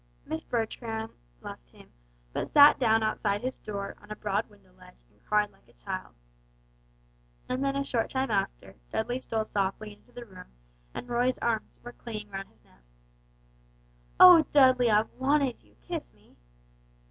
[0.25, 1.13] Miss Bertram
[1.43, 1.91] left him,
[2.33, 5.73] but sat down outside his door on a broad window ledge and cried like a
[5.73, 6.15] child.
[7.47, 10.47] And then a short time after, Dudley stole softly into the room
[10.95, 12.81] and Roy's arms were clinging round his neck.
[14.19, 16.35] "Oh, Dudley, I've wanted you, kiss me!"